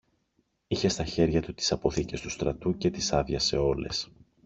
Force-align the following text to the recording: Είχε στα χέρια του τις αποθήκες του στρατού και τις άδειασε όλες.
Είχε 0.67 0.87
στα 0.87 1.05
χέρια 1.05 1.41
του 1.41 1.53
τις 1.53 1.71
αποθήκες 1.71 2.21
του 2.21 2.29
στρατού 2.29 2.77
και 2.77 2.89
τις 2.89 3.13
άδειασε 3.13 3.57
όλες. 3.57 4.09